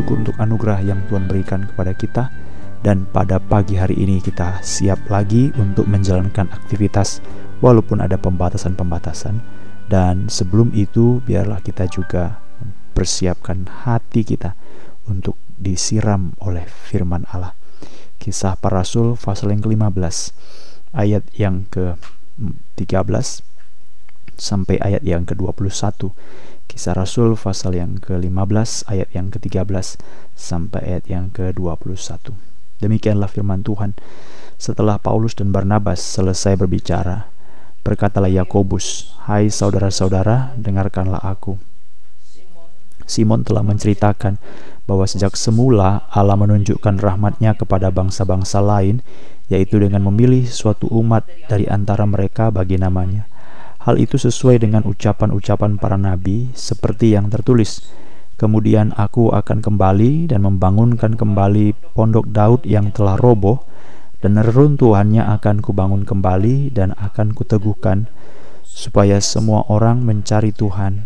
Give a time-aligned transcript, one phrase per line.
[0.00, 2.32] bersyukur untuk anugerah yang Tuhan berikan kepada kita
[2.80, 7.20] dan pada pagi hari ini kita siap lagi untuk menjalankan aktivitas
[7.60, 9.44] walaupun ada pembatasan-pembatasan
[9.92, 12.40] dan sebelum itu biarlah kita juga
[12.96, 14.56] persiapkan hati kita
[15.04, 17.52] untuk disiram oleh firman Allah.
[18.16, 20.16] Kisah para Rasul pasal yang ke-15
[20.96, 23.44] ayat yang ke-13
[24.40, 26.08] sampai ayat yang ke-21.
[26.70, 29.98] Kisah Rasul pasal yang ke-15 ayat yang ke-13
[30.38, 32.30] sampai ayat yang ke-21.
[32.78, 33.98] Demikianlah firman Tuhan.
[34.54, 37.26] Setelah Paulus dan Barnabas selesai berbicara,
[37.82, 41.58] berkatalah Yakobus, "Hai saudara-saudara, dengarkanlah aku."
[43.02, 44.38] Simon telah menceritakan
[44.86, 49.02] bahwa sejak semula Allah menunjukkan rahmatnya kepada bangsa-bangsa lain,
[49.50, 53.29] yaitu dengan memilih suatu umat dari antara mereka bagi namanya.
[53.80, 57.80] Hal itu sesuai dengan ucapan-ucapan para nabi, seperti yang tertulis,
[58.40, 63.60] Kemudian aku akan kembali dan membangunkan kembali pondok Daud yang telah roboh,
[64.24, 68.08] dan reruntuhannya akan kubangun kembali dan akan kuteguhkan,
[68.64, 71.04] supaya semua orang mencari Tuhan,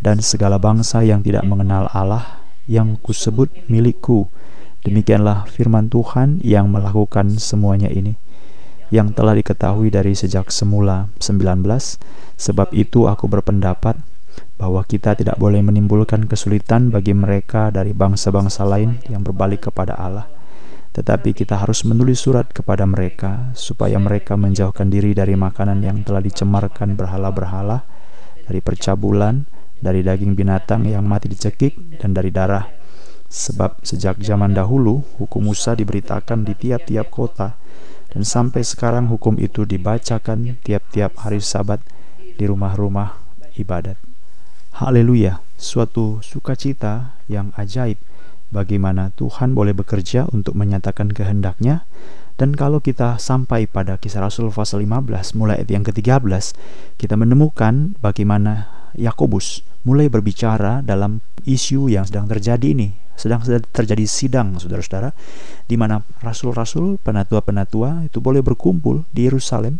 [0.00, 4.32] dan segala bangsa yang tidak mengenal Allah, yang kusebut milikku.
[4.88, 8.23] Demikianlah firman Tuhan yang melakukan semuanya ini
[8.92, 11.64] yang telah diketahui dari sejak semula 19
[12.34, 13.96] sebab itu aku berpendapat
[14.58, 20.26] bahwa kita tidak boleh menimbulkan kesulitan bagi mereka dari bangsa-bangsa lain yang berbalik kepada Allah.
[20.94, 26.22] Tetapi kita harus menulis surat kepada mereka supaya mereka menjauhkan diri dari makanan yang telah
[26.22, 27.82] dicemarkan berhala-berhala,
[28.46, 29.42] dari percabulan,
[29.82, 32.70] dari daging binatang yang mati dicekik, dan dari darah.
[33.26, 37.58] Sebab sejak zaman dahulu hukum Musa diberitakan di tiap-tiap kota,
[38.14, 41.82] dan sampai sekarang hukum itu dibacakan tiap-tiap hari Sabat
[42.38, 43.18] di rumah-rumah
[43.58, 43.98] ibadat.
[44.78, 47.98] Haleluya, suatu sukacita yang ajaib
[48.54, 51.82] bagaimana Tuhan boleh bekerja untuk menyatakan kehendaknya
[52.38, 56.54] dan kalau kita sampai pada kisah Rasul pasal 15 mulai ayat yang ke-13
[56.98, 64.58] kita menemukan bagaimana Yakobus mulai berbicara dalam isu yang sedang terjadi ini sedang terjadi sidang
[64.58, 65.14] saudara-saudara
[65.70, 69.78] di mana rasul-rasul penatua-penatua itu boleh berkumpul di Yerusalem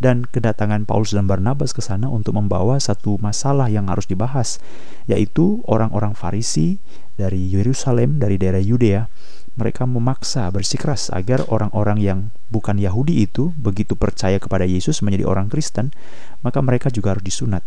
[0.00, 4.56] dan kedatangan Paulus dan Barnabas ke sana untuk membawa satu masalah yang harus dibahas,
[5.04, 6.80] yaitu orang-orang Farisi
[7.20, 9.06] dari Yerusalem, dari daerah Yudea.
[9.60, 15.52] Mereka memaksa bersikeras agar orang-orang yang bukan Yahudi itu begitu percaya kepada Yesus menjadi orang
[15.52, 15.92] Kristen,
[16.40, 17.60] maka mereka juga harus disunat.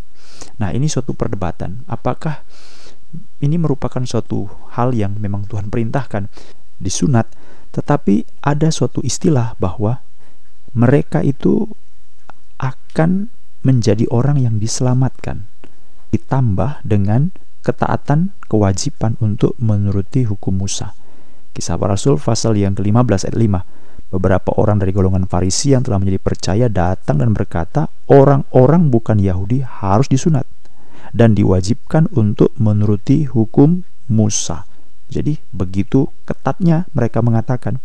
[0.57, 1.85] Nah, ini suatu perdebatan.
[1.85, 2.41] Apakah
[3.43, 6.27] ini merupakan suatu hal yang memang Tuhan perintahkan
[6.81, 7.29] disunat,
[7.73, 10.01] tetapi ada suatu istilah bahwa
[10.73, 11.69] mereka itu
[12.57, 13.29] akan
[13.63, 15.45] menjadi orang yang diselamatkan
[16.13, 20.93] ditambah dengan ketaatan kewajiban untuk menuruti hukum Musa.
[21.53, 24.13] Kisah para Rasul pasal yang ke-15 ayat 5.
[24.13, 29.65] Beberapa orang dari golongan Farisi yang telah menjadi percaya datang dan berkata, orang-orang bukan Yahudi
[29.65, 30.45] harus disunat
[31.13, 34.65] dan diwajibkan untuk menuruti hukum Musa.
[35.13, 37.79] Jadi begitu ketatnya mereka mengatakan.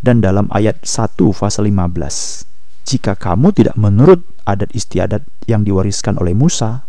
[0.00, 2.48] Dan dalam ayat 1 pasal 15
[2.90, 6.82] jika kamu tidak menurut adat istiadat yang diwariskan oleh Musa,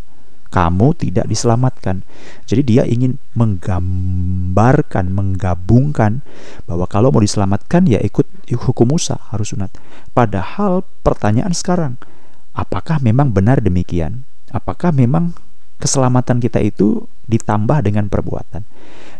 [0.51, 2.03] kamu tidak diselamatkan.
[2.49, 6.25] Jadi dia ingin menggambarkan, menggabungkan
[6.65, 9.71] bahwa kalau mau diselamatkan ya ikut hukum Musa harus sunat.
[10.11, 12.01] Padahal pertanyaan sekarang,
[12.51, 14.27] apakah memang benar demikian?
[14.51, 15.37] Apakah memang
[15.81, 18.61] keselamatan kita itu ditambah dengan perbuatan?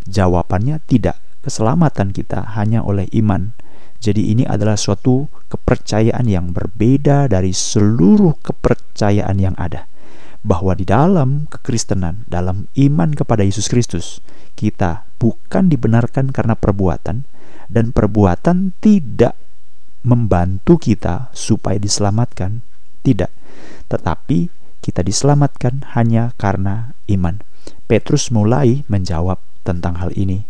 [0.06, 1.18] Jawabannya tidak.
[1.42, 3.50] Keselamatan kita hanya oleh iman
[4.02, 9.86] jadi ini adalah suatu kepercayaan yang berbeda dari seluruh kepercayaan yang ada.
[10.42, 14.18] Bahwa di dalam kekristenan, dalam iman kepada Yesus Kristus,
[14.58, 17.30] kita bukan dibenarkan karena perbuatan
[17.70, 19.38] dan perbuatan tidak
[20.02, 22.66] membantu kita supaya diselamatkan,
[23.06, 23.30] tidak.
[23.86, 24.50] Tetapi
[24.82, 27.38] kita diselamatkan hanya karena iman.
[27.86, 30.42] Petrus mulai menjawab tentang hal ini.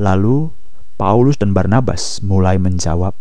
[0.00, 0.48] Lalu
[0.96, 3.12] Paulus dan Barnabas mulai menjawab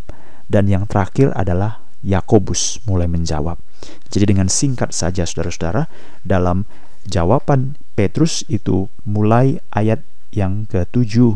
[0.48, 3.60] dan yang terakhir adalah Yakobus mulai menjawab.
[4.08, 5.92] Jadi dengan singkat saja saudara-saudara
[6.24, 6.64] dalam
[7.04, 11.36] jawaban Petrus itu mulai ayat yang ke-7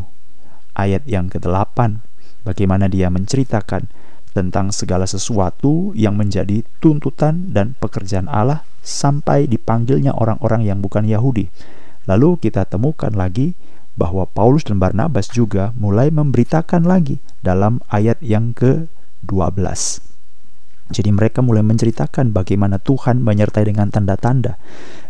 [0.78, 2.04] ayat yang ke-8
[2.46, 3.90] bagaimana dia menceritakan
[4.34, 11.48] tentang segala sesuatu yang menjadi tuntutan dan pekerjaan Allah sampai dipanggilnya orang-orang yang bukan Yahudi.
[12.06, 13.56] Lalu kita temukan lagi
[13.96, 19.64] bahwa Paulus dan Barnabas juga mulai memberitakan lagi dalam ayat yang ke-12.
[20.92, 24.60] Jadi mereka mulai menceritakan bagaimana Tuhan menyertai dengan tanda-tanda.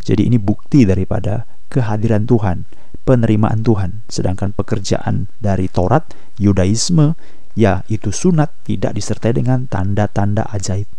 [0.06, 2.70] Jadi ini bukti daripada kehadiran Tuhan.
[3.04, 4.08] penerimaan Tuhan.
[4.08, 6.08] Sedangkan pekerjaan dari Taurat,
[6.40, 7.20] Yudaisme,
[7.53, 10.89] ya itu sunat tidak disertai dengan tanda-tanda ajaib.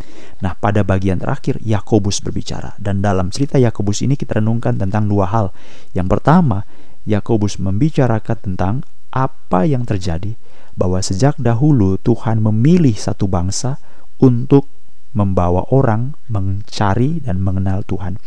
[0.43, 5.31] Nah, pada bagian terakhir Yakobus berbicara dan dalam cerita Yakobus ini kita renungkan tentang dua
[5.31, 5.47] hal.
[5.95, 6.67] Yang pertama,
[7.05, 8.75] Yakobus membicarakan tentang
[9.15, 10.35] apa yang terjadi
[10.75, 13.79] bahwa sejak dahulu Tuhan memilih satu bangsa
[14.19, 14.67] untuk
[15.15, 18.19] membawa orang mencari dan mengenal Tuhan.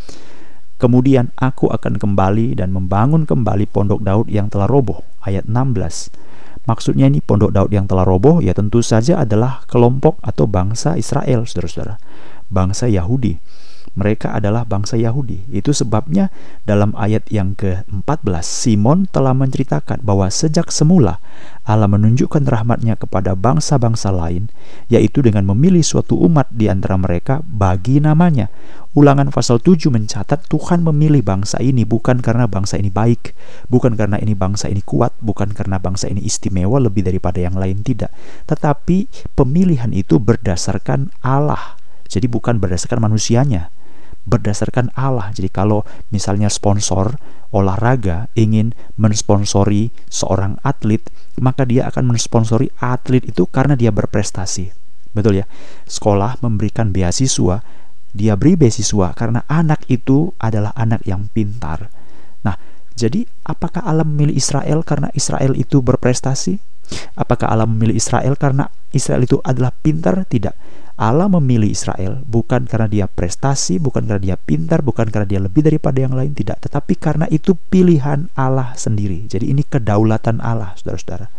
[0.78, 5.04] Kemudian aku akan kembali dan membangun kembali pondok Daud yang telah roboh.
[5.26, 6.14] Ayat 16.
[6.68, 11.48] Maksudnya ini pondok Daud yang telah roboh ya tentu saja adalah kelompok atau bangsa Israel,
[11.48, 11.96] saudara-saudara.
[12.52, 13.40] Bangsa Yahudi.
[13.98, 15.50] Mereka adalah bangsa Yahudi.
[15.50, 16.30] Itu sebabnya
[16.70, 21.18] dalam ayat yang ke-14 Simon telah menceritakan bahwa sejak semula
[21.66, 24.54] Allah menunjukkan rahmatnya kepada bangsa-bangsa lain,
[24.86, 28.54] yaitu dengan memilih suatu umat di antara mereka bagi namanya.
[28.94, 33.34] Ulangan pasal 7 mencatat Tuhan memilih bangsa ini bukan karena bangsa ini baik,
[33.70, 37.82] bukan karena ini bangsa ini kuat, bukan karena bangsa ini istimewa lebih daripada yang lain
[37.82, 38.14] tidak.
[38.46, 41.78] Tetapi pemilihan itu berdasarkan Allah.
[42.08, 43.68] Jadi bukan berdasarkan manusianya
[44.28, 45.32] berdasarkan Allah.
[45.32, 47.16] Jadi kalau misalnya sponsor
[47.56, 51.00] olahraga ingin mensponsori seorang atlet,
[51.40, 54.76] maka dia akan mensponsori atlet itu karena dia berprestasi.
[55.16, 55.46] Betul ya?
[55.88, 57.64] Sekolah memberikan beasiswa,
[58.12, 61.88] dia beri beasiswa karena anak itu adalah anak yang pintar.
[62.44, 62.60] Nah,
[63.00, 66.60] jadi apakah Allah memilih Israel karena Israel itu berprestasi?
[67.16, 70.24] Apakah Allah memilih Israel karena Israel itu adalah pintar?
[70.28, 70.56] Tidak
[70.98, 75.62] Allah memilih Israel bukan karena dia prestasi, bukan karena dia pintar, bukan karena dia lebih
[75.62, 79.30] daripada yang lain, tidak, tetapi karena itu pilihan Allah sendiri.
[79.30, 81.30] Jadi ini kedaulatan Allah, saudara-saudara.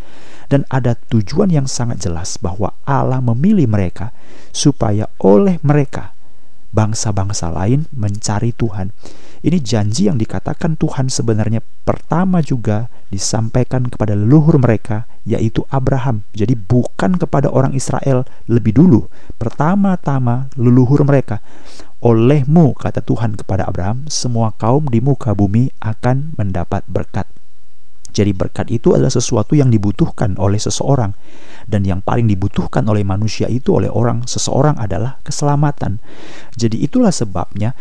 [0.47, 4.15] Dan ada tujuan yang sangat jelas bahwa Allah memilih mereka
[4.55, 6.15] supaya oleh mereka
[6.71, 8.95] bangsa-bangsa lain mencari Tuhan.
[9.39, 16.27] Ini janji yang dikatakan Tuhan sebenarnya pertama juga disampaikan kepada leluhur mereka yaitu Abraham.
[16.35, 19.07] Jadi bukan kepada orang Israel lebih dulu.
[19.39, 21.39] Pertama-tama leluhur mereka.
[21.99, 27.27] Olehmu kata Tuhan kepada Abraham, semua kaum di muka bumi akan mendapat berkat.
[28.09, 31.13] Jadi berkat itu adalah sesuatu yang dibutuhkan oleh seseorang
[31.69, 36.01] dan yang paling dibutuhkan oleh manusia itu oleh orang seseorang adalah keselamatan.
[36.57, 37.77] Jadi itulah sebabnya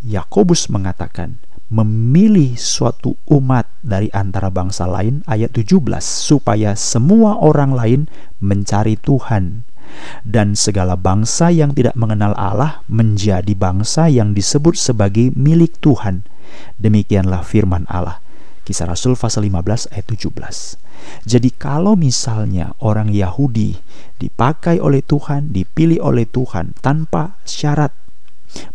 [0.00, 1.36] Yakobus mengatakan
[1.70, 8.00] memilih suatu umat dari antara bangsa lain ayat 17 supaya semua orang lain
[8.42, 9.62] mencari Tuhan
[10.26, 16.26] dan segala bangsa yang tidak mengenal Allah menjadi bangsa yang disebut sebagai milik Tuhan.
[16.82, 18.18] Demikianlah firman Allah.
[18.66, 20.78] Kisah Rasul pasal 15 ayat 17.
[21.26, 23.74] Jadi kalau misalnya orang Yahudi
[24.20, 27.90] dipakai oleh Tuhan, dipilih oleh Tuhan tanpa syarat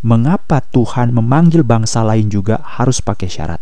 [0.06, 3.62] Mengapa Tuhan memanggil bangsa lain juga harus pakai syarat?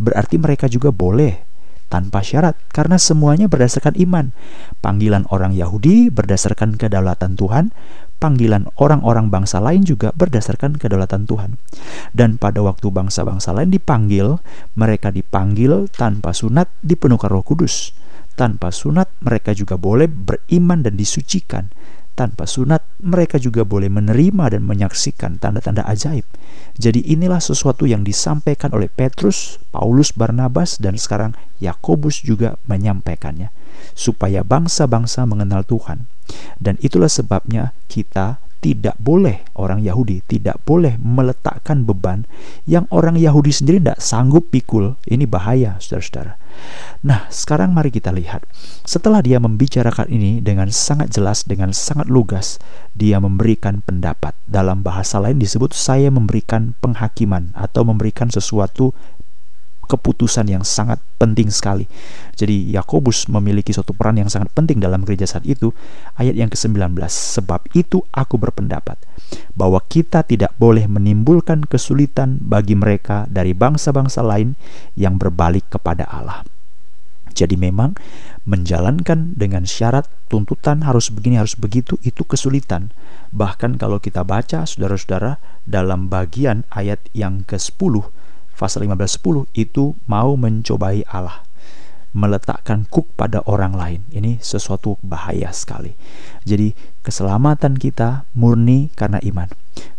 [0.00, 1.50] Berarti mereka juga boleh
[1.90, 4.32] tanpa syarat karena semuanya berdasarkan iman.
[4.80, 7.74] Panggilan orang Yahudi berdasarkan kedaulatan Tuhan,
[8.22, 11.60] panggilan orang-orang bangsa lain juga berdasarkan kedaulatan Tuhan.
[12.14, 14.38] Dan pada waktu bangsa-bangsa lain dipanggil,
[14.78, 17.92] mereka dipanggil tanpa sunat dipenuhkan Roh Kudus.
[18.38, 21.68] Tanpa sunat mereka juga boleh beriman dan disucikan
[22.20, 26.28] tanpa sunat, mereka juga boleh menerima dan menyaksikan tanda-tanda ajaib.
[26.76, 31.32] Jadi inilah sesuatu yang disampaikan oleh Petrus, Paulus, Barnabas, dan sekarang
[31.64, 33.48] Yakobus juga menyampaikannya.
[33.96, 36.04] Supaya bangsa-bangsa mengenal Tuhan.
[36.60, 42.28] Dan itulah sebabnya kita tidak boleh orang Yahudi tidak boleh meletakkan beban
[42.68, 44.94] yang orang Yahudi sendiri tidak sanggup pikul.
[45.08, 46.38] Ini bahaya, saudara-saudara.
[47.00, 48.44] Nah, sekarang mari kita lihat.
[48.84, 52.60] Setelah dia membicarakan ini dengan sangat jelas, dengan sangat lugas,
[52.92, 54.36] dia memberikan pendapat.
[54.44, 58.92] Dalam bahasa lain disebut saya memberikan penghakiman atau memberikan sesuatu
[59.90, 61.90] keputusan yang sangat penting sekali.
[62.38, 65.74] Jadi Yakobus memiliki suatu peran yang sangat penting dalam gereja saat itu.
[66.14, 69.02] Ayat yang ke-19, sebab itu aku berpendapat
[69.58, 74.54] bahwa kita tidak boleh menimbulkan kesulitan bagi mereka dari bangsa-bangsa lain
[74.94, 76.46] yang berbalik kepada Allah.
[77.30, 77.94] Jadi memang
[78.42, 82.90] menjalankan dengan syarat tuntutan harus begini harus begitu itu kesulitan.
[83.30, 88.10] Bahkan kalau kita baca saudara-saudara dalam bagian ayat yang ke-10
[88.60, 91.48] pasal 15:10 itu mau mencobai Allah
[92.10, 94.00] meletakkan kuk pada orang lain.
[94.10, 95.94] Ini sesuatu bahaya sekali.
[96.42, 96.74] Jadi
[97.06, 99.48] keselamatan kita murni karena iman,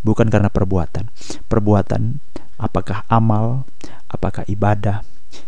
[0.04, 1.08] bukan karena perbuatan.
[1.48, 2.20] Perbuatan
[2.60, 3.64] apakah amal,
[4.12, 5.08] apakah ibadah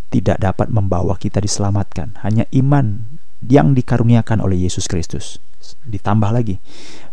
[0.10, 2.16] tidak dapat membawa kita diselamatkan.
[2.24, 5.44] Hanya iman yang dikaruniakan oleh Yesus Kristus.
[5.88, 6.60] Ditambah lagi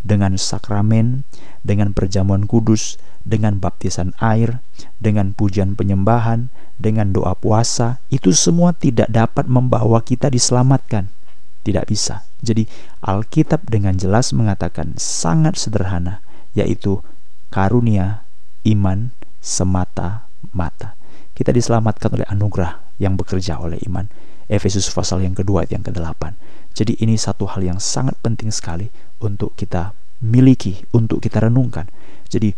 [0.01, 1.25] dengan sakramen,
[1.63, 4.65] dengan perjamuan kudus, dengan baptisan air,
[4.99, 6.49] dengan pujian penyembahan,
[6.81, 11.13] dengan doa puasa, itu semua tidak dapat membawa kita diselamatkan.
[11.61, 12.25] Tidak bisa.
[12.41, 12.65] Jadi
[13.05, 16.25] Alkitab dengan jelas mengatakan sangat sederhana,
[16.57, 17.05] yaitu
[17.53, 18.25] karunia
[18.65, 19.13] iman
[19.45, 20.97] semata-mata.
[21.37, 24.09] Kita diselamatkan oleh anugerah yang bekerja oleh iman.
[24.49, 26.37] Efesus pasal yang kedua yang ke-8.
[26.75, 28.89] Jadi ini satu hal yang sangat penting sekali
[29.21, 31.89] untuk kita miliki, untuk kita renungkan.
[32.31, 32.53] Jadi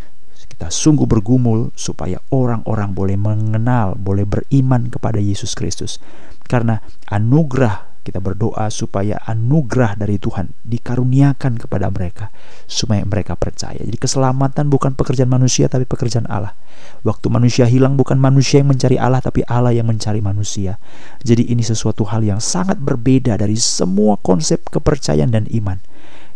[0.52, 5.96] kita sungguh bergumul supaya orang-orang boleh mengenal, boleh beriman kepada Yesus Kristus.
[6.44, 12.34] Karena anugerah kita berdoa supaya anugerah dari Tuhan dikaruniakan kepada mereka
[12.66, 13.78] supaya mereka percaya.
[13.78, 16.58] Jadi keselamatan bukan pekerjaan manusia tapi pekerjaan Allah.
[17.06, 20.82] Waktu manusia hilang bukan manusia yang mencari Allah tapi Allah yang mencari manusia.
[21.22, 25.78] Jadi ini sesuatu hal yang sangat berbeda dari semua konsep kepercayaan dan iman.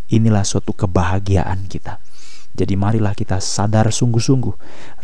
[0.07, 1.99] Inilah suatu kebahagiaan kita.
[2.57, 4.55] Jadi marilah kita sadar sungguh-sungguh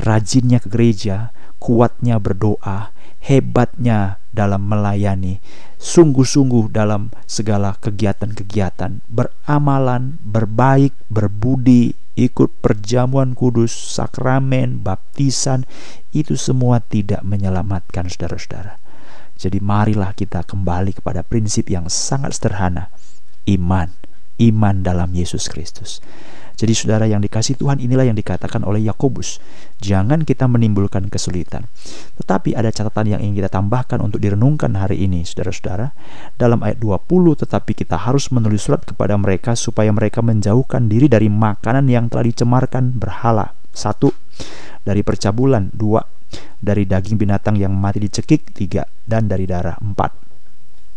[0.01, 5.39] rajinnya ke gereja, kuatnya berdoa, hebatnya dalam melayani,
[5.77, 15.69] sungguh-sungguh dalam segala kegiatan-kegiatan, beramalan, berbaik, berbudi, ikut perjamuan kudus, sakramen, baptisan,
[16.13, 18.81] itu semua tidak menyelamatkan saudara-saudara.
[19.37, 22.93] Jadi marilah kita kembali kepada prinsip yang sangat sederhana,
[23.49, 23.91] iman,
[24.39, 25.99] iman dalam Yesus Kristus.
[26.57, 29.43] Jadi saudara yang dikasih Tuhan inilah yang dikatakan oleh Yakobus.
[29.83, 31.67] Jangan kita menimbulkan kesulitan.
[32.21, 35.91] Tetapi ada catatan yang ingin kita tambahkan untuk direnungkan hari ini saudara-saudara.
[36.39, 41.27] Dalam ayat 20 tetapi kita harus menulis surat kepada mereka supaya mereka menjauhkan diri dari
[41.27, 43.57] makanan yang telah dicemarkan berhala.
[43.73, 44.13] Satu,
[44.87, 45.75] dari percabulan.
[45.75, 46.03] Dua,
[46.63, 48.55] dari daging binatang yang mati dicekik.
[48.55, 49.75] Tiga, dan dari darah.
[49.83, 50.22] Empat,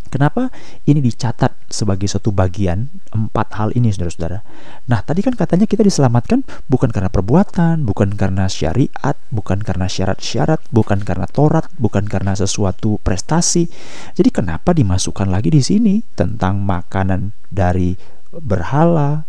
[0.06, 0.48] Kenapa
[0.86, 4.40] ini dicatat sebagai suatu bagian empat hal ini saudara-saudara?
[4.86, 10.62] Nah tadi kan katanya kita diselamatkan bukan karena perbuatan, bukan karena syariat, bukan karena syarat-syarat,
[10.70, 13.68] bukan karena Torat, bukan karena sesuatu prestasi.
[14.14, 17.98] Jadi kenapa dimasukkan lagi di sini tentang makanan dari
[18.30, 19.26] berhala,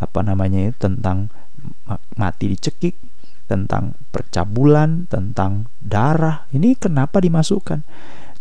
[0.00, 1.28] apa namanya tentang
[2.16, 2.96] mati dicekik,
[3.44, 6.48] tentang percabulan, tentang darah.
[6.52, 7.84] Ini kenapa dimasukkan?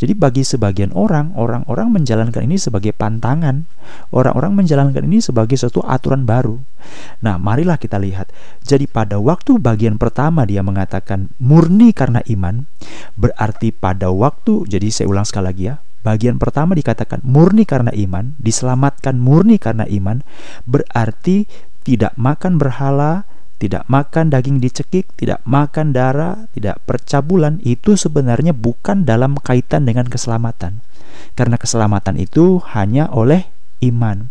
[0.03, 3.63] Jadi bagi sebagian orang, orang-orang menjalankan ini sebagai pantangan.
[4.11, 6.59] Orang-orang menjalankan ini sebagai suatu aturan baru.
[7.23, 8.27] Nah, marilah kita lihat.
[8.67, 12.67] Jadi pada waktu bagian pertama dia mengatakan murni karena iman,
[13.15, 18.35] berarti pada waktu, jadi saya ulang sekali lagi ya, Bagian pertama dikatakan murni karena iman,
[18.35, 20.19] diselamatkan murni karena iman,
[20.67, 21.47] berarti
[21.87, 23.23] tidak makan berhala,
[23.61, 30.09] tidak makan daging dicekik, tidak makan darah, tidak percabulan itu sebenarnya bukan dalam kaitan dengan
[30.09, 30.83] keselamatan.
[31.37, 33.47] Karena keselamatan itu hanya oleh
[33.85, 34.29] iman.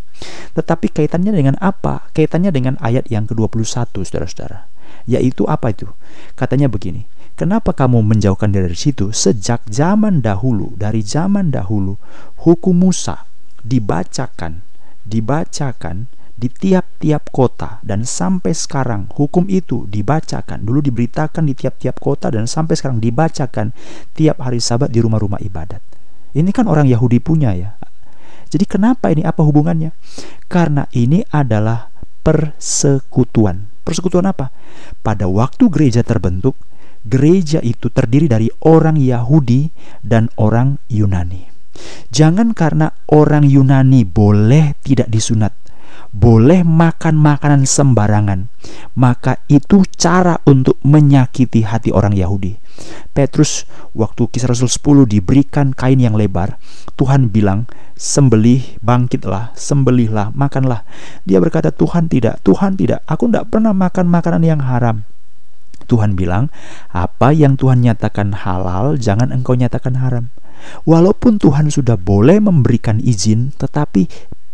[0.55, 2.13] Tetapi kaitannya dengan apa?
[2.13, 4.69] Kaitannya dengan ayat yang ke-21, Saudara-saudara.
[5.09, 5.91] Yaitu apa itu?
[6.39, 9.09] Katanya begini, Kenapa kamu menjauhkan dari situ?
[9.11, 11.97] Sejak zaman dahulu, dari zaman dahulu,
[12.45, 13.25] hukum Musa
[13.65, 14.61] dibacakan,
[15.09, 20.67] dibacakan di tiap-tiap kota dan sampai sekarang hukum itu dibacakan.
[20.67, 23.71] Dulu diberitakan di tiap-tiap kota dan sampai sekarang dibacakan
[24.19, 25.79] tiap hari sabat di rumah-rumah ibadat.
[26.35, 27.79] Ini kan orang Yahudi punya ya.
[28.51, 29.23] Jadi kenapa ini?
[29.23, 29.95] Apa hubungannya?
[30.51, 31.95] Karena ini adalah
[32.27, 33.71] persekutuan.
[33.87, 34.51] Persekutuan apa?
[34.99, 36.59] Pada waktu gereja terbentuk
[37.07, 39.71] gereja itu terdiri dari orang Yahudi
[40.03, 41.51] dan orang Yunani.
[42.13, 45.55] Jangan karena orang Yunani boleh tidak disunat
[46.13, 48.53] boleh makan makanan sembarangan,
[48.93, 52.61] maka itu cara untuk menyakiti hati orang Yahudi.
[53.13, 56.57] Petrus waktu kisah Rasul 10 diberikan kain yang lebar,
[56.97, 60.85] Tuhan bilang, sembelih, bangkitlah, sembelihlah, makanlah.
[61.29, 65.05] Dia berkata, Tuhan tidak, Tuhan tidak, aku tidak pernah makan makanan yang haram.
[65.87, 66.49] Tuhan bilang,
[66.89, 70.33] apa yang Tuhan nyatakan halal, jangan engkau nyatakan haram.
[70.87, 74.07] Walaupun Tuhan sudah boleh memberikan izin, tetapi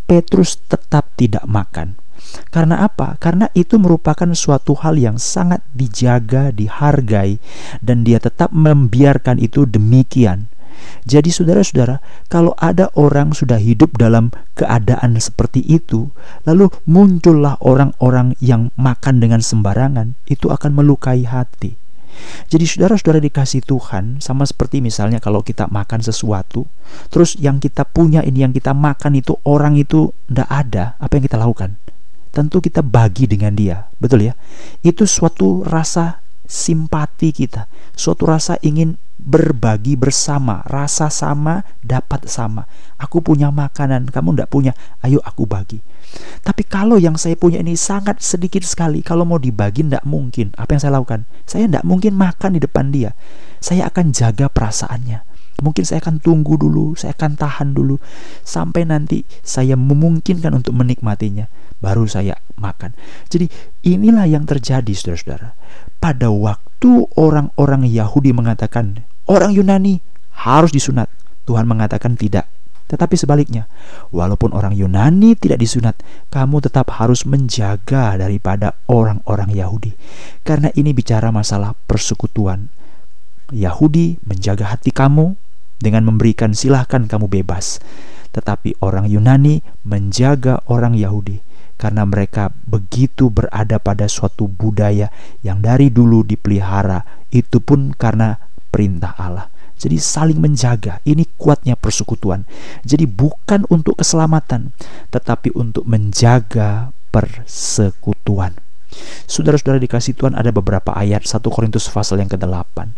[0.08, 2.00] Petrus tetap tidak makan.
[2.48, 3.20] Karena apa?
[3.20, 7.38] Karena itu merupakan suatu hal yang sangat dijaga, dihargai,
[7.84, 10.48] dan dia tetap membiarkan itu demikian.
[11.04, 11.98] Jadi, saudara-saudara,
[12.30, 16.08] kalau ada orang sudah hidup dalam keadaan seperti itu,
[16.46, 21.87] lalu muncullah orang-orang yang makan dengan sembarangan, itu akan melukai hati.
[22.48, 26.64] Jadi saudara-saudara dikasih Tuhan sama seperti misalnya kalau kita makan sesuatu,
[27.12, 31.24] terus yang kita punya ini yang kita makan itu orang itu ndak ada, apa yang
[31.24, 31.76] kita lakukan?
[32.32, 34.36] Tentu kita bagi dengan dia, betul ya?
[34.84, 42.64] Itu suatu rasa simpati kita, suatu rasa ingin berbagi bersama, rasa sama dapat sama.
[42.96, 44.72] Aku punya makanan, kamu ndak punya,
[45.04, 45.84] ayo aku bagi.
[46.40, 50.56] Tapi kalau yang saya punya ini sangat sedikit sekali, kalau mau dibagi ndak mungkin.
[50.56, 51.28] Apa yang saya lakukan?
[51.44, 53.12] Saya ndak mungkin makan di depan dia.
[53.60, 55.27] Saya akan jaga perasaannya.
[55.58, 57.98] Mungkin saya akan tunggu dulu, saya akan tahan dulu
[58.46, 61.50] sampai nanti saya memungkinkan untuk menikmatinya,
[61.82, 62.94] baru saya makan.
[63.26, 63.50] Jadi
[63.82, 65.58] inilah yang terjadi saudara-saudara.
[65.98, 69.98] Pada waktu orang-orang Yahudi mengatakan orang Yunani
[70.46, 71.10] harus disunat,
[71.42, 72.46] Tuhan mengatakan tidak.
[72.88, 73.68] Tetapi sebaliknya,
[74.14, 75.98] walaupun orang Yunani tidak disunat,
[76.32, 79.92] kamu tetap harus menjaga daripada orang-orang Yahudi.
[80.40, 82.72] Karena ini bicara masalah persekutuan.
[83.52, 85.36] Yahudi menjaga hati kamu,
[85.78, 87.82] dengan memberikan silahkan kamu bebas.
[88.34, 91.40] Tetapi orang Yunani menjaga orang Yahudi
[91.78, 95.08] karena mereka begitu berada pada suatu budaya
[95.46, 98.36] yang dari dulu dipelihara, itu pun karena
[98.68, 99.46] perintah Allah.
[99.78, 102.42] Jadi saling menjaga, ini kuatnya persekutuan.
[102.82, 104.74] Jadi bukan untuk keselamatan,
[105.14, 108.58] tetapi untuk menjaga persekutuan.
[109.30, 112.90] Saudara-saudara dikasih Tuhan ada beberapa ayat 1 Korintus pasal yang ke-8.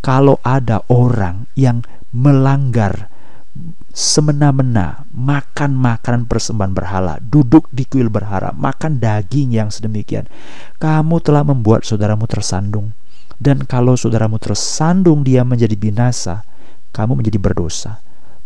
[0.00, 3.10] Kalau ada orang yang melanggar
[3.92, 10.24] semena-mena makan makanan persembahan berhala, duduk di kuil berhala, makan daging yang sedemikian,
[10.80, 12.96] kamu telah membuat saudaramu tersandung.
[13.36, 16.46] Dan kalau saudaramu tersandung dia menjadi binasa,
[16.96, 18.00] kamu menjadi berdosa.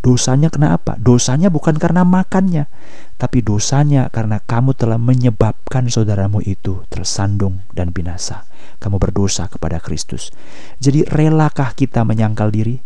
[0.06, 0.94] Dosanya kenapa?
[1.02, 2.70] Dosanya bukan karena makannya,
[3.18, 8.46] tapi dosanya karena kamu telah menyebabkan saudaramu itu tersandung dan binasa.
[8.78, 10.30] Kamu berdosa kepada Kristus.
[10.78, 12.78] Jadi relakah kita menyangkal diri?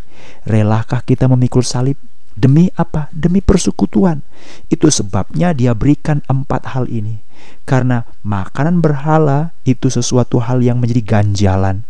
[0.49, 2.01] Relakah kita memikul salib?
[2.33, 3.05] Demi apa?
[3.13, 4.25] Demi persekutuan.
[4.73, 7.21] Itu sebabnya dia berikan empat hal ini.
[7.69, 11.85] Karena makanan berhala itu sesuatu hal yang menjadi ganjalan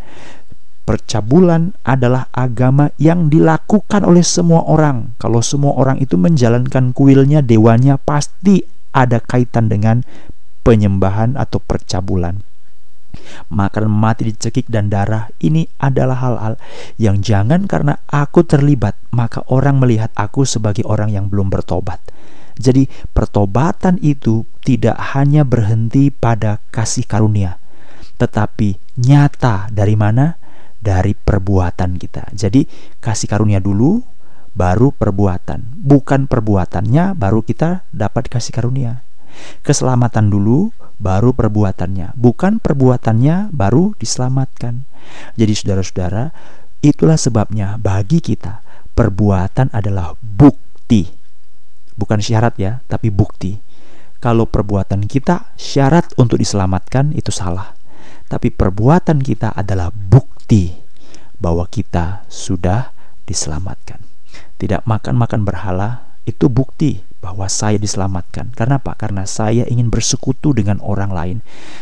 [0.91, 5.15] percabulan adalah agama yang dilakukan oleh semua orang.
[5.23, 10.03] Kalau semua orang itu menjalankan kuilnya, dewanya pasti ada kaitan dengan
[10.67, 12.43] penyembahan atau percabulan.
[13.47, 16.53] Makanan mati dicekik dan darah ini adalah hal-hal
[16.99, 22.03] yang jangan karena aku terlibat maka orang melihat aku sebagai orang yang belum bertobat.
[22.59, 27.55] Jadi pertobatan itu tidak hanya berhenti pada kasih karunia,
[28.19, 30.40] tetapi nyata dari mana?
[30.81, 32.33] Dari perbuatan kita.
[32.33, 32.65] Jadi
[32.97, 34.01] kasih karunia dulu
[34.57, 35.77] baru perbuatan.
[35.77, 39.05] Bukan perbuatannya baru kita dapat kasih karunia.
[39.63, 42.17] Keselamatan dulu baru perbuatannya.
[42.17, 44.83] Bukan perbuatannya baru diselamatkan.
[45.39, 46.33] Jadi saudara-saudara,
[46.83, 48.59] itulah sebabnya bagi kita
[48.91, 51.07] perbuatan adalah bukti.
[51.95, 53.55] Bukan syarat ya, tapi bukti.
[54.21, 57.73] Kalau perbuatan kita syarat untuk diselamatkan itu salah.
[58.29, 60.75] Tapi perbuatan kita adalah bukti bukti
[61.39, 62.91] bahwa kita sudah
[63.23, 64.03] diselamatkan.
[64.59, 68.51] Tidak makan-makan berhala itu bukti bahwa saya diselamatkan.
[68.51, 68.99] Karena apa?
[68.99, 71.37] Karena saya ingin bersekutu dengan orang lain.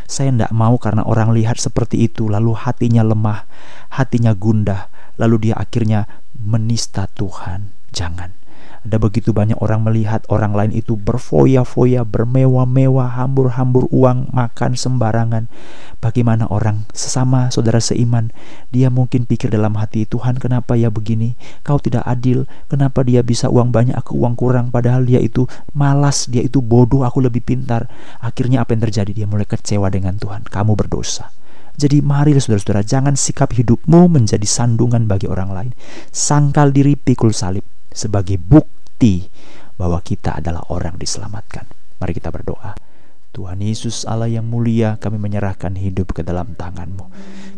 [0.05, 3.49] Saya tidak mau karena orang lihat seperti itu, lalu hatinya lemah,
[3.89, 4.85] hatinya gundah,
[5.17, 6.05] lalu dia akhirnya
[6.37, 7.73] menista Tuhan.
[7.89, 8.38] Jangan.
[8.79, 15.51] Ada begitu banyak orang melihat orang lain itu berfoya-foya, bermewah-mewah, hambur-hambur uang, makan sembarangan.
[15.99, 18.31] Bagaimana orang sesama saudara seiman,
[18.71, 21.35] dia mungkin pikir dalam hati, Tuhan kenapa ya begini?
[21.67, 25.43] Kau tidak adil, kenapa dia bisa uang banyak, aku uang kurang, padahal dia itu
[25.75, 27.91] malas, dia itu bodoh, aku lebih pintar.
[28.23, 29.11] Akhirnya apa yang terjadi?
[29.11, 31.35] Dia mulai kecewa dengan Tuhan, kamu berdosa.
[31.75, 35.71] Jadi mari saudara-saudara, jangan sikap hidupmu menjadi sandungan bagi orang lain.
[36.11, 39.27] Sangkal diri pikul salib sebagai bukti
[39.79, 41.65] bahwa kita adalah orang diselamatkan.
[41.99, 42.75] Mari kita berdoa.
[43.29, 47.07] Tuhan Yesus Allah yang mulia kami menyerahkan hidup ke dalam tanganmu.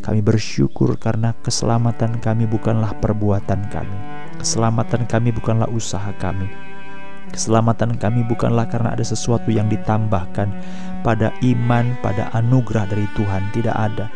[0.03, 3.97] Kami bersyukur karena keselamatan kami bukanlah perbuatan kami.
[4.37, 6.45] Keselamatan kami bukanlah usaha kami.
[7.31, 10.51] Keselamatan kami bukanlah karena ada sesuatu yang ditambahkan.
[11.01, 14.11] Pada iman, pada anugerah dari Tuhan Tidak ada.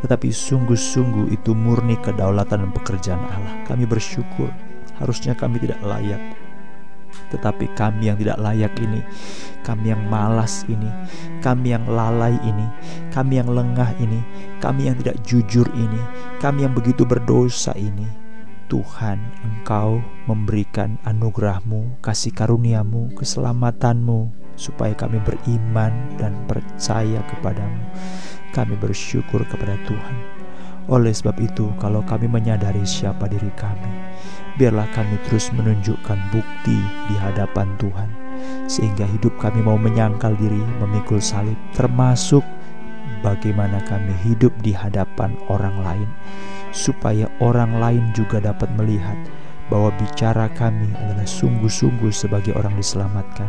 [0.00, 3.66] Tetapi sungguh-sungguh itu murni kedaulatan dan pekerjaan Allah.
[3.68, 4.69] Kami bersyukur
[5.00, 6.20] Harusnya kami tidak layak,
[7.30, 9.00] tetapi kami yang tidak layak ini,
[9.62, 10.90] kami yang malas ini,
[11.42, 12.66] kami yang lalai ini,
[13.10, 14.20] kami yang lengah ini,
[14.58, 16.00] kami yang tidak jujur ini,
[16.38, 18.06] kami yang begitu berdosa ini.
[18.70, 19.98] Tuhan, Engkau
[20.30, 27.82] memberikan anugerahmu, kasih karuniamu, keselamatanmu, supaya kami beriman dan percaya kepadamu.
[28.54, 30.39] Kami bersyukur kepada Tuhan.
[30.90, 33.94] Oleh sebab itu, kalau kami menyadari siapa diri kami,
[34.58, 38.10] biarlah kami terus menunjukkan bukti di hadapan Tuhan,
[38.66, 42.42] sehingga hidup kami mau menyangkal diri, memikul salib, termasuk
[43.22, 46.10] bagaimana kami hidup di hadapan orang lain,
[46.74, 49.14] supaya orang lain juga dapat melihat
[49.70, 53.46] bahwa bicara kami adalah sungguh-sungguh sebagai orang diselamatkan,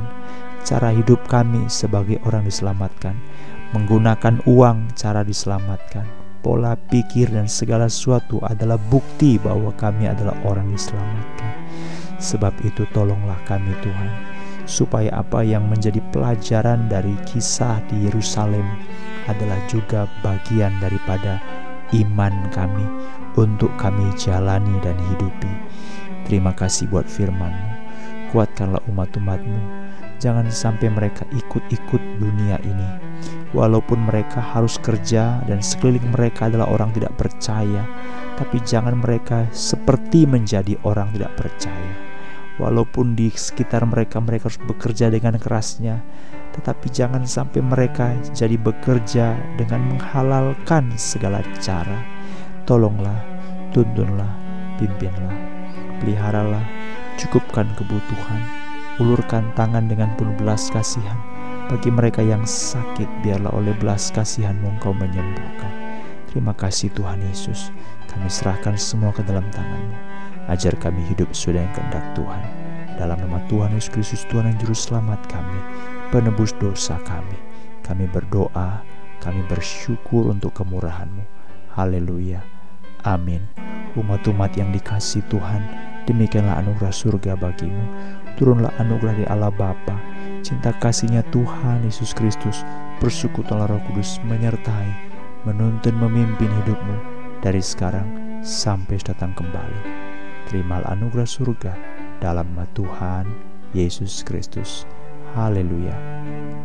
[0.61, 3.17] cara hidup kami sebagai orang diselamatkan,
[3.73, 10.73] menggunakan uang cara diselamatkan, pola pikir dan segala sesuatu adalah bukti bahwa kami adalah orang
[10.73, 11.53] diselamatkan.
[12.21, 14.11] Sebab itu tolonglah kami Tuhan,
[14.69, 18.65] supaya apa yang menjadi pelajaran dari kisah di Yerusalem
[19.25, 21.41] adalah juga bagian daripada
[21.93, 22.85] iman kami
[23.37, 25.53] untuk kami jalani dan hidupi.
[26.25, 27.69] Terima kasih buat firman-Mu.
[28.31, 29.61] Kuatkanlah umat-umat-Mu.
[30.21, 33.10] Jangan sampai mereka ikut-ikut dunia ini.
[33.51, 37.83] Walaupun mereka harus kerja dan sekeliling mereka adalah orang tidak percaya,
[38.39, 41.93] tapi jangan mereka seperti menjadi orang tidak percaya.
[42.59, 46.03] Walaupun di sekitar mereka mereka harus bekerja dengan kerasnya
[46.51, 52.03] tetapi jangan sampai mereka jadi bekerja dengan menghalalkan segala cara.
[52.67, 53.31] Tolonglah
[53.71, 54.29] tuntunlah
[54.75, 55.35] pimpinlah
[56.03, 56.63] peliharalah
[57.15, 58.41] cukupkan kebutuhan
[58.99, 61.15] ulurkan tangan dengan penuh belas kasihan
[61.71, 65.71] bagi mereka yang sakit biarlah oleh belas kasihanmu engkau menyembuhkan
[66.27, 67.71] terima kasih Tuhan Yesus
[68.11, 70.11] kami serahkan semua ke dalam tanganmu
[70.49, 72.43] Ajar kami hidup sesuai dengan kehendak Tuhan.
[72.97, 75.59] Dalam nama Tuhan Yesus Kristus Tuhan dan Juru Selamat kami,
[76.09, 77.37] penebus dosa kami.
[77.85, 78.81] Kami berdoa,
[79.21, 81.23] kami bersyukur untuk kemurahan-Mu.
[81.77, 82.41] Haleluya.
[83.05, 83.45] Amin.
[83.93, 85.61] Umat-umat yang dikasih Tuhan,
[86.09, 87.85] demikianlah anugerah surga bagimu.
[88.35, 89.95] Turunlah anugerah dari Allah Bapa,
[90.41, 92.65] cinta kasihnya Tuhan Yesus Kristus,
[92.97, 94.89] persekutuan Roh Kudus menyertai,
[95.47, 96.97] menuntun memimpin hidupmu
[97.41, 100.01] dari sekarang sampai datang kembali
[100.51, 101.71] terimalah anugerah surga
[102.19, 103.23] dalam nama Tuhan
[103.71, 104.83] Yesus Kristus.
[105.31, 105.95] Haleluya.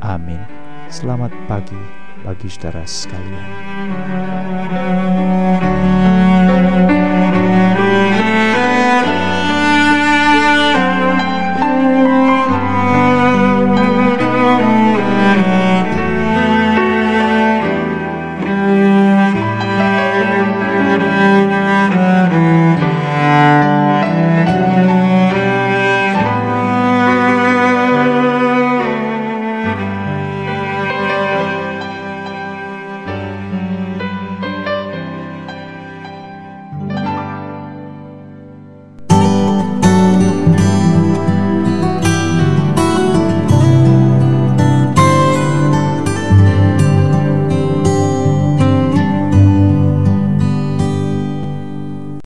[0.02, 0.42] Amin.
[0.90, 1.78] Selamat pagi
[2.26, 3.46] bagi saudara sekalian.